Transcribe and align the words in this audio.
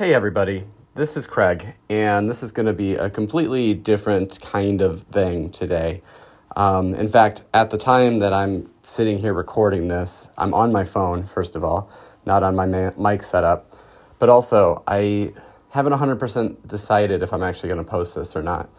Hey, 0.00 0.14
everybody. 0.14 0.64
This 0.94 1.18
is 1.18 1.26
Craig, 1.26 1.74
and 1.90 2.26
this 2.26 2.42
is 2.42 2.52
going 2.52 2.64
to 2.64 2.72
be 2.72 2.94
a 2.94 3.10
completely 3.10 3.74
different 3.74 4.40
kind 4.40 4.80
of 4.80 5.02
thing 5.02 5.50
today. 5.50 6.00
Um, 6.56 6.94
in 6.94 7.06
fact, 7.06 7.44
at 7.52 7.68
the 7.68 7.76
time 7.76 8.20
that 8.20 8.32
I'm 8.32 8.70
sitting 8.82 9.18
here 9.18 9.34
recording 9.34 9.88
this, 9.88 10.30
I'm 10.38 10.54
on 10.54 10.72
my 10.72 10.84
phone, 10.84 11.24
first 11.24 11.54
of 11.54 11.64
all, 11.64 11.90
not 12.24 12.42
on 12.42 12.56
my 12.56 12.64
ma- 12.64 12.92
mic 12.96 13.22
setup, 13.22 13.74
but 14.18 14.30
also 14.30 14.82
I 14.86 15.34
haven't 15.68 15.92
100% 15.92 16.66
decided 16.66 17.22
if 17.22 17.34
I'm 17.34 17.42
actually 17.42 17.68
going 17.68 17.84
to 17.84 17.90
post 17.90 18.14
this 18.14 18.34
or 18.34 18.42
not. 18.42 18.70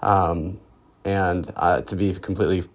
Um, 0.00 0.60
and 1.04 1.52
uh, 1.56 1.82
to 1.82 1.94
be 1.94 2.14
completely 2.14 2.66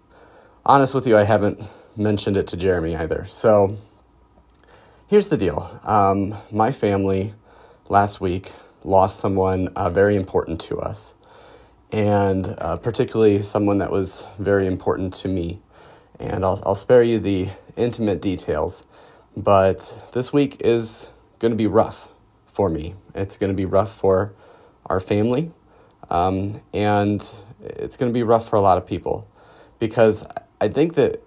honest 0.64 0.94
with 0.94 1.08
you, 1.08 1.18
I 1.18 1.24
haven't 1.24 1.60
mentioned 1.96 2.36
it 2.36 2.46
to 2.46 2.56
Jeremy 2.56 2.94
either. 2.94 3.24
So 3.28 3.76
here's 5.08 5.26
the 5.26 5.36
deal 5.36 5.80
um, 5.82 6.36
my 6.52 6.70
family 6.70 7.34
last 7.88 8.20
week 8.20 8.52
lost 8.84 9.18
someone 9.20 9.68
uh, 9.68 9.90
very 9.90 10.16
important 10.16 10.60
to 10.60 10.78
us, 10.78 11.14
and 11.92 12.54
uh, 12.58 12.76
particularly 12.76 13.42
someone 13.42 13.78
that 13.78 13.90
was 13.90 14.26
very 14.38 14.66
important 14.66 15.14
to 15.14 15.28
me. 15.28 15.60
And 16.18 16.44
I'll, 16.44 16.60
I'll 16.64 16.74
spare 16.74 17.02
you 17.02 17.18
the 17.18 17.48
intimate 17.76 18.22
details, 18.22 18.84
but 19.36 19.98
this 20.12 20.32
week 20.32 20.56
is 20.60 21.10
going 21.38 21.52
to 21.52 21.56
be 21.56 21.66
rough 21.66 22.08
for 22.46 22.68
me. 22.68 22.94
It's 23.14 23.36
going 23.36 23.52
to 23.52 23.56
be 23.56 23.66
rough 23.66 23.94
for 23.96 24.32
our 24.86 25.00
family, 25.00 25.52
um, 26.08 26.62
and 26.72 27.20
it's 27.60 27.96
going 27.96 28.10
to 28.10 28.14
be 28.14 28.22
rough 28.22 28.48
for 28.48 28.56
a 28.56 28.60
lot 28.60 28.78
of 28.78 28.86
people 28.86 29.28
because 29.78 30.26
I 30.60 30.68
think 30.68 30.94
that 30.94 31.22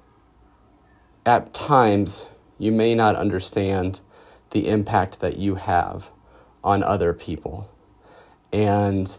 at 1.26 1.54
times 1.54 2.26
you 2.58 2.72
may 2.72 2.96
not 2.96 3.16
understand 3.16 4.00
the 4.52 4.68
impact 4.68 5.20
that 5.20 5.38
you 5.38 5.56
have 5.56 6.10
on 6.64 6.84
other 6.84 7.14
people. 7.14 7.70
And 8.52 9.16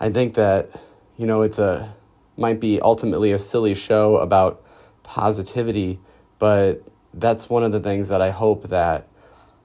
I 0.00 0.10
think 0.10 0.34
that, 0.34 0.70
you 1.16 1.26
know, 1.26 1.42
it's 1.42 1.58
a, 1.58 1.94
might 2.36 2.60
be 2.60 2.80
ultimately 2.80 3.32
a 3.32 3.38
silly 3.38 3.74
show 3.74 4.16
about 4.16 4.64
positivity, 5.02 5.98
but 6.38 6.82
that's 7.14 7.48
one 7.48 7.64
of 7.64 7.72
the 7.72 7.80
things 7.80 8.08
that 8.08 8.22
I 8.22 8.30
hope 8.30 8.68
that 8.68 9.08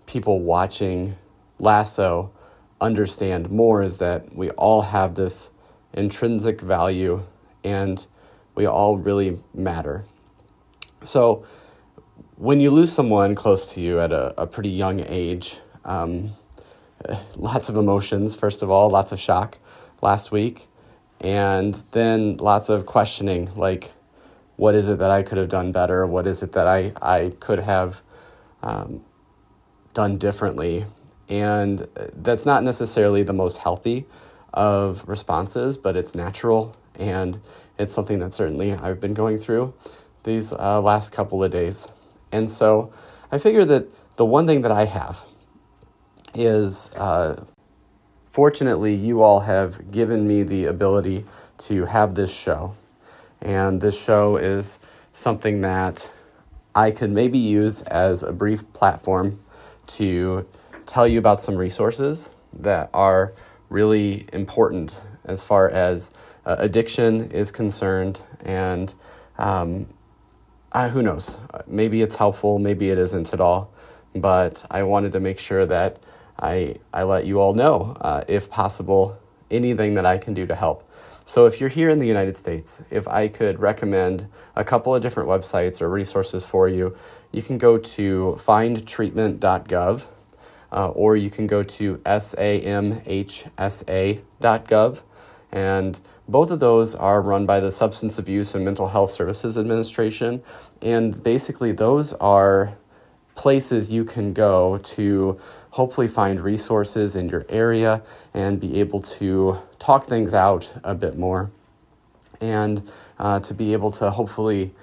people 0.05 0.39
watching 0.39 1.15
Lasso 1.59 2.31
understand 2.81 3.49
more 3.49 3.83
is 3.83 3.97
that 3.97 4.35
we 4.35 4.49
all 4.51 4.81
have 4.81 5.15
this 5.15 5.49
intrinsic 5.93 6.61
value 6.61 7.23
and 7.63 8.05
we 8.55 8.65
all 8.65 8.97
really 8.97 9.41
matter. 9.53 10.05
So, 11.03 11.45
when 12.35 12.59
you 12.59 12.71
lose 12.71 12.91
someone 12.91 13.35
close 13.35 13.71
to 13.73 13.81
you 13.81 13.99
at 13.99 14.11
a, 14.11 14.41
a 14.41 14.47
pretty 14.47 14.69
young 14.69 15.01
age, 15.07 15.57
um, 15.85 16.31
lots 17.35 17.69
of 17.69 17.75
emotions, 17.75 18.35
first 18.35 18.61
of 18.61 18.69
all, 18.69 18.89
lots 18.89 19.11
of 19.11 19.19
shock 19.19 19.59
last 20.01 20.31
week, 20.31 20.67
and 21.21 21.75
then 21.91 22.37
lots 22.37 22.69
of 22.69 22.85
questioning 22.85 23.53
like, 23.55 23.93
what 24.55 24.75
is 24.75 24.87
it 24.87 24.99
that 24.99 25.11
I 25.11 25.23
could 25.23 25.37
have 25.37 25.49
done 25.49 25.71
better? 25.71 26.05
What 26.05 26.27
is 26.27 26.43
it 26.43 26.51
that 26.53 26.67
I, 26.67 26.93
I 27.01 27.33
could 27.39 27.59
have 27.59 28.01
um, 28.61 29.03
done 29.93 30.17
differently? 30.17 30.85
And 31.27 31.87
that's 32.13 32.45
not 32.45 32.63
necessarily 32.63 33.23
the 33.23 33.33
most 33.33 33.57
healthy 33.57 34.05
of 34.53 35.07
responses, 35.07 35.77
but 35.77 35.95
it's 35.95 36.13
natural 36.13 36.75
and 36.95 37.39
it's 37.79 37.95
something 37.95 38.19
that 38.19 38.33
certainly 38.33 38.73
I've 38.73 38.99
been 38.99 39.15
going 39.15 39.39
through 39.39 39.73
these 40.23 40.53
uh, 40.53 40.79
last 40.81 41.11
couple 41.11 41.43
of 41.43 41.51
days. 41.51 41.87
And 42.31 42.49
so 42.51 42.93
I 43.31 43.39
figure 43.39 43.65
that 43.65 43.87
the 44.17 44.25
one 44.25 44.45
thing 44.45 44.61
that 44.61 44.71
I 44.71 44.85
have 44.85 45.25
is 46.33 46.89
uh, 46.95 47.43
fortunately, 48.33 48.95
you 48.95 49.21
all 49.21 49.41
have 49.41 49.91
given 49.91 50.27
me 50.27 50.43
the 50.43 50.65
ability 50.65 51.25
to 51.59 51.85
have 51.85 52.15
this 52.15 52.33
show. 52.33 52.73
And 53.41 53.79
this 53.79 54.01
show 54.01 54.37
is 54.37 54.79
something 55.13 55.61
that 55.61 56.09
I 56.75 56.91
could 56.91 57.11
maybe 57.11 57.37
use 57.37 57.81
as 57.83 58.23
a 58.23 58.33
brief 58.33 58.73
platform 58.73 59.39
to 59.85 60.47
tell 60.85 61.07
you 61.07 61.19
about 61.19 61.41
some 61.41 61.55
resources 61.55 62.29
that 62.53 62.89
are 62.93 63.33
really 63.69 64.27
important 64.33 65.03
as 65.25 65.41
far 65.41 65.69
as 65.69 66.11
uh, 66.45 66.55
addiction 66.57 67.31
is 67.31 67.51
concerned. 67.51 68.21
And 68.43 68.93
um, 69.37 69.93
uh, 70.71 70.89
who 70.89 71.03
knows? 71.03 71.37
Maybe 71.67 72.01
it's 72.01 72.15
helpful, 72.15 72.57
maybe 72.57 72.89
it 72.89 72.97
isn't 72.97 73.33
at 73.33 73.39
all. 73.39 73.71
But 74.15 74.65
I 74.71 74.83
wanted 74.83 75.11
to 75.11 75.19
make 75.19 75.37
sure 75.37 75.65
that 75.67 76.03
I, 76.39 76.75
I 76.93 77.03
let 77.03 77.25
you 77.25 77.39
all 77.39 77.53
know, 77.53 77.95
uh, 78.01 78.23
if 78.27 78.49
possible, 78.49 79.17
anything 79.51 79.93
that 79.95 80.05
I 80.05 80.17
can 80.17 80.33
do 80.33 80.45
to 80.47 80.55
help. 80.55 80.89
So, 81.25 81.45
if 81.45 81.61
you're 81.61 81.69
here 81.69 81.89
in 81.89 81.99
the 81.99 82.07
United 82.07 82.35
States, 82.35 82.83
if 82.89 83.07
I 83.07 83.29
could 83.29 83.59
recommend 83.59 84.27
a 84.57 84.65
couple 84.65 84.93
of 84.93 85.01
different 85.01 85.29
websites 85.29 85.81
or 85.81 85.89
resources 85.89 86.43
for 86.43 86.67
you, 86.67 86.97
you 87.31 87.41
can 87.41 87.57
go 87.57 87.77
to 87.77 88.37
findtreatment.gov 88.45 90.03
uh, 90.73 90.89
or 90.89 91.15
you 91.15 91.29
can 91.29 91.47
go 91.47 91.63
to 91.63 91.97
samhsa.gov. 91.97 93.03
And 95.51 95.99
both 96.27 96.51
of 96.51 96.59
those 96.59 96.95
are 96.95 97.21
run 97.21 97.45
by 97.45 97.59
the 97.59 97.71
Substance 97.71 98.17
Abuse 98.17 98.55
and 98.55 98.65
Mental 98.65 98.87
Health 98.89 99.11
Services 99.11 99.57
Administration. 99.57 100.41
And 100.81 101.21
basically, 101.21 101.71
those 101.71 102.13
are 102.13 102.77
places 103.35 103.91
you 103.91 104.05
can 104.05 104.33
go 104.33 104.77
to 104.79 105.39
hopefully 105.71 106.07
find 106.07 106.39
resources 106.39 107.15
in 107.15 107.29
your 107.29 107.45
area 107.49 108.01
and 108.33 108.59
be 108.59 108.79
able 108.79 109.01
to 109.01 109.57
talk 109.79 110.05
things 110.05 110.33
out 110.33 110.75
a 110.83 110.93
bit 110.93 111.17
more 111.17 111.51
and 112.39 112.91
uh, 113.19 113.39
to 113.39 113.53
be 113.53 113.73
able 113.73 113.91
to 113.91 114.09
hopefully 114.11 114.73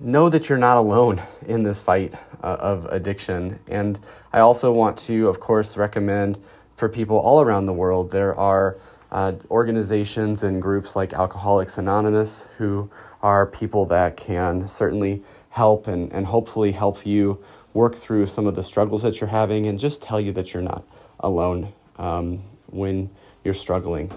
know 0.00 0.28
that 0.28 0.48
you're 0.48 0.58
not 0.58 0.78
alone 0.78 1.20
in 1.46 1.62
this 1.62 1.80
fight 1.80 2.14
uh, 2.42 2.56
of 2.58 2.86
addiction. 2.86 3.58
And 3.68 3.98
I 4.32 4.40
also 4.40 4.72
want 4.72 4.96
to, 4.98 5.28
of 5.28 5.40
course, 5.40 5.76
recommend 5.76 6.38
for 6.76 6.88
people 6.88 7.18
all 7.18 7.42
around 7.42 7.66
the 7.66 7.72
world, 7.74 8.10
there 8.10 8.34
are 8.34 8.78
uh, 9.12 9.32
organizations 9.50 10.42
and 10.42 10.62
groups 10.62 10.96
like 10.96 11.12
Alcoholics 11.12 11.78
Anonymous 11.78 12.48
who 12.56 12.88
are 13.22 13.46
people 13.46 13.84
that 13.86 14.16
can 14.16 14.66
certainly 14.66 15.22
help 15.50 15.86
and, 15.86 16.12
and 16.12 16.26
hopefully 16.26 16.72
help 16.72 17.04
you 17.04 17.42
work 17.74 17.94
through 17.94 18.26
some 18.26 18.46
of 18.46 18.54
the 18.54 18.62
struggles 18.62 19.02
that 19.02 19.20
you're 19.20 19.30
having 19.30 19.66
and 19.66 19.78
just 19.78 20.02
tell 20.02 20.20
you 20.20 20.32
that 20.32 20.52
you're 20.52 20.62
not 20.62 20.84
alone 21.20 21.72
um, 21.98 22.42
when 22.66 23.10
you're 23.44 23.54
struggling. 23.54 24.10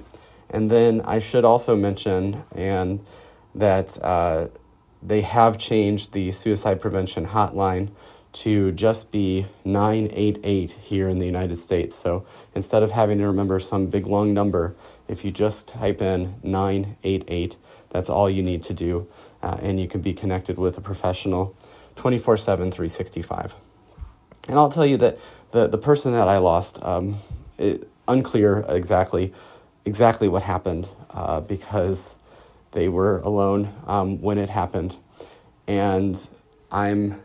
And 0.49 0.69
then 0.69 1.01
I 1.03 1.19
should 1.19 1.45
also 1.45 1.75
mention 1.75 2.43
and 2.55 3.03
that 3.55 3.97
uh, 4.01 4.47
they 5.01 5.21
have 5.21 5.57
changed 5.57 6.13
the 6.13 6.31
suicide 6.31 6.81
prevention 6.81 7.25
hotline 7.25 7.89
to 8.33 8.71
just 8.71 9.11
be 9.11 9.45
988 9.63 10.71
here 10.71 11.07
in 11.07 11.19
the 11.19 11.25
United 11.25 11.59
States. 11.59 11.95
So 11.95 12.25
instead 12.55 12.81
of 12.81 12.89
having 12.91 13.19
to 13.19 13.27
remember 13.27 13.59
some 13.59 13.87
big 13.87 14.07
long 14.07 14.33
number, 14.33 14.75
if 15.07 15.23
you 15.23 15.31
just 15.31 15.67
type 15.67 16.01
in 16.01 16.35
988, 16.41 17.57
that's 17.93 18.09
all 18.09 18.29
you 18.29 18.43
need 18.43 18.63
to 18.63 18.73
do, 18.73 19.07
uh, 19.41 19.57
and 19.61 19.79
you 19.79 19.87
can 19.87 20.01
be 20.01 20.13
connected 20.13 20.57
with 20.57 20.77
a 20.77 20.81
professional 20.81 21.55
24 21.95 22.37
7, 22.37 22.71
365. 22.71 23.55
And 24.49 24.57
I'll 24.57 24.69
tell 24.69 24.85
you 24.85 24.97
that 24.97 25.17
the, 25.51 25.67
the 25.67 25.77
person 25.77 26.11
that 26.11 26.27
I 26.27 26.39
lost, 26.39 26.83
um, 26.83 27.15
it, 27.57 27.87
unclear 28.07 28.65
exactly 28.67 29.33
exactly 29.85 30.27
what 30.27 30.41
happened 30.43 30.89
uh, 31.11 31.41
because 31.41 32.15
they 32.71 32.89
were 32.89 33.19
alone 33.19 33.73
um, 33.85 34.21
when 34.21 34.37
it 34.37 34.49
happened. 34.49 34.97
And 35.67 36.29
I'm 36.71 37.21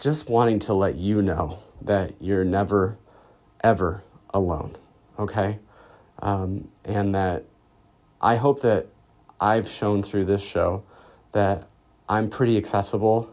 just 0.00 0.28
wanting 0.28 0.58
to 0.60 0.74
let 0.74 0.96
you 0.96 1.22
know 1.22 1.58
that 1.82 2.14
you're 2.20 2.44
never, 2.44 2.96
ever 3.62 4.02
alone, 4.32 4.76
okay? 5.18 5.58
Um, 6.20 6.68
and 6.84 7.14
that 7.14 7.44
I 8.20 8.36
hope 8.36 8.62
that 8.62 8.86
I've 9.44 9.68
shown 9.68 10.02
through 10.02 10.24
this 10.24 10.42
show 10.42 10.84
that 11.32 11.68
I'm 12.08 12.30
pretty 12.30 12.56
accessible. 12.56 13.30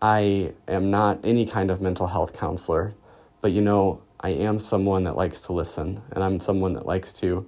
I 0.00 0.52
am 0.68 0.92
not 0.92 1.18
any 1.24 1.44
kind 1.46 1.68
of 1.68 1.80
mental 1.80 2.06
health 2.06 2.32
counselor, 2.32 2.94
but 3.40 3.50
you 3.50 3.60
know, 3.60 4.02
I 4.20 4.28
am 4.28 4.60
someone 4.60 5.02
that 5.02 5.16
likes 5.16 5.40
to 5.40 5.52
listen 5.52 6.00
and 6.12 6.22
I'm 6.22 6.38
someone 6.38 6.74
that 6.74 6.86
likes 6.86 7.12
to 7.14 7.44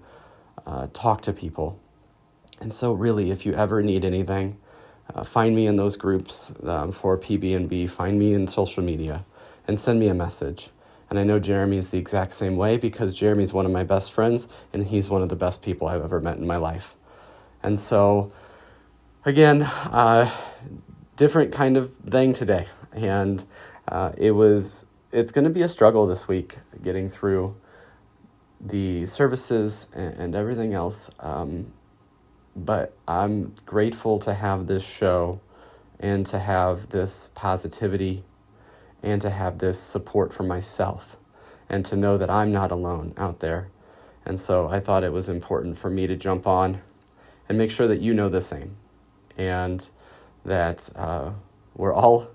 uh, 0.67 0.89
talk 0.93 1.21
to 1.23 1.33
people. 1.33 1.79
And 2.61 2.75
so, 2.75 2.93
really, 2.93 3.31
if 3.31 3.47
you 3.47 3.53
ever 3.55 3.81
need 3.81 4.05
anything, 4.05 4.59
uh, 5.15 5.23
find 5.23 5.55
me 5.55 5.69
in 5.69 5.77
those 5.77 5.97
groups 5.97 6.53
um, 6.65 6.91
for 6.91 7.17
PB&B, 7.17 7.87
find 7.87 8.19
me 8.19 8.35
in 8.35 8.49
social 8.49 8.83
media, 8.83 9.25
and 9.69 9.79
send 9.79 10.01
me 10.01 10.09
a 10.09 10.15
message. 10.15 10.71
And 11.11 11.17
I 11.17 11.23
know 11.23 11.39
Jeremy 11.39 11.77
is 11.77 11.91
the 11.91 11.99
exact 11.99 12.33
same 12.33 12.57
way 12.57 12.77
because 12.77 13.15
Jeremy 13.15 13.45
is 13.45 13.53
one 13.53 13.67
of 13.67 13.71
my 13.71 13.85
best 13.85 14.11
friends 14.11 14.49
and 14.73 14.89
he's 14.89 15.09
one 15.09 15.23
of 15.23 15.29
the 15.29 15.37
best 15.37 15.63
people 15.63 15.87
I've 15.87 16.03
ever 16.03 16.21
met 16.21 16.39
in 16.39 16.47
my 16.47 16.57
life. 16.57 16.97
And 17.63 17.81
so, 17.81 18.33
again, 19.25 19.63
uh, 19.63 20.31
different 21.17 21.53
kind 21.53 21.77
of 21.77 21.95
thing 21.97 22.33
today. 22.33 22.67
And 22.93 23.45
uh, 23.87 24.13
it 24.17 24.33
was 24.33 24.85
it's 25.11 25.33
going 25.33 25.45
to 25.45 25.51
be 25.51 25.63
a 25.63 25.69
struggle 25.69 26.07
this 26.07 26.29
week 26.29 26.59
getting 26.83 27.09
through 27.09 27.57
the 28.61 29.07
services 29.07 29.87
and, 29.95 30.15
and 30.15 30.35
everything 30.35 30.75
else. 30.75 31.11
Um, 31.21 31.73
but 32.55 32.97
I'm 33.07 33.55
grateful 33.65 34.19
to 34.21 34.35
have 34.35 34.67
this 34.67 34.85
show 34.85 35.41
and 35.99 36.27
to 36.27 36.39
have 36.39 36.91
this 36.91 37.31
positivity 37.35 38.25
and 39.03 39.23
to 39.23 39.31
have 39.31 39.59
this 39.59 39.81
support 39.81 40.33
for 40.33 40.43
myself 40.43 41.17
and 41.69 41.85
to 41.87 41.97
know 41.97 42.19
that 42.19 42.31
I'm 42.31 42.53
not 42.53 42.71
alone 42.71 43.15
out 43.17 43.41
there. 43.41 43.69
And 44.25 44.41
so 44.41 44.69
I 44.69 44.81
thought 44.81 45.05
it 45.05 45.13
was 45.13 45.29
important 45.29 45.79
for 45.79 45.89
me 45.89 46.07
to 46.07 46.17
jump 46.17 46.47
on 46.47 46.81
and 47.49 47.57
make 47.59 47.71
sure 47.71 47.87
that 47.87 48.01
you 48.01 48.13
know 48.15 48.29
the 48.29 48.41
same 48.41 48.77
and 49.37 49.89
that 50.45 50.91
uh, 50.97 51.31
we're 51.75 51.95
all 51.95 52.29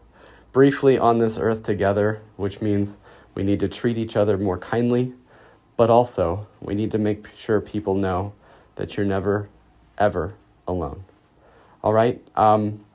briefly 0.52 0.98
on 0.98 1.18
this 1.18 1.38
earth 1.38 1.64
together, 1.64 2.22
which 2.38 2.62
means 2.62 2.98
we 3.36 3.44
need 3.44 3.60
to 3.60 3.68
treat 3.68 3.98
each 3.98 4.16
other 4.16 4.38
more 4.38 4.58
kindly, 4.58 5.14
but 5.76 5.90
also 5.90 6.48
we 6.62 6.76
need 6.76 6.92
to 6.92 6.98
make 6.98 7.28
sure 7.36 7.60
people 7.60 7.96
know 7.96 8.34
that 8.76 8.96
you're 8.96 9.06
never, 9.06 9.50
ever 9.98 10.36
alone. 10.68 11.04
All 11.84 11.94
right? 11.94 12.22
Um, 12.36 12.86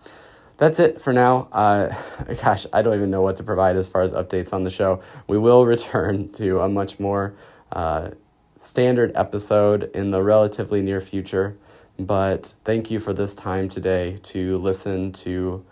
that's 0.56 0.78
it 0.78 1.00
for 1.00 1.12
now. 1.12 1.48
Uh, 1.52 1.94
gosh, 2.42 2.66
I 2.72 2.82
don't 2.82 2.94
even 2.94 3.10
know 3.10 3.22
what 3.22 3.36
to 3.36 3.42
provide 3.42 3.76
as 3.76 3.88
far 3.88 4.02
as 4.02 4.12
updates 4.12 4.52
on 4.52 4.64
the 4.64 4.70
show. 4.70 5.02
We 5.26 5.38
will 5.38 5.66
return 5.74 6.30
to 6.32 6.60
a 6.60 6.68
much 6.68 6.98
more 7.00 7.34
uh, 7.72 8.10
standard 8.56 9.12
episode 9.14 9.90
in 9.94 10.10
the 10.10 10.22
relatively 10.22 10.80
near 10.80 11.00
future. 11.00 11.56
But 11.98 12.54
thank 12.64 12.92
you 12.92 13.00
for 13.00 13.12
this 13.12 13.34
time 13.34 13.68
today 13.68 14.20
to 14.22 14.58
listen 14.58 15.10
to 15.14 15.64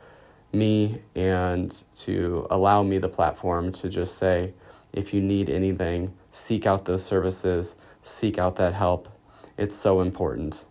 me 0.52 1.02
and 1.14 1.82
to 2.00 2.48
allow 2.50 2.82
me 2.82 2.98
the 2.98 3.08
platform 3.08 3.70
to 3.72 3.88
just 3.88 4.18
say, 4.18 4.52
if 4.92 5.14
you 5.14 5.20
need 5.20 5.48
anything, 5.48 6.14
seek 6.32 6.66
out 6.66 6.84
those 6.84 7.04
services, 7.04 7.76
seek 8.02 8.38
out 8.38 8.56
that 8.56 8.74
help. 8.74 9.08
It's 9.56 9.76
so 9.76 10.00
important. 10.00 10.64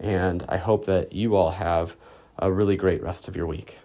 And 0.00 0.46
I 0.48 0.56
hope 0.56 0.86
that 0.86 1.12
you 1.12 1.36
all 1.36 1.50
have 1.50 1.94
a 2.38 2.50
really 2.50 2.76
great 2.76 3.02
rest 3.02 3.28
of 3.28 3.36
your 3.36 3.46
week. 3.46 3.81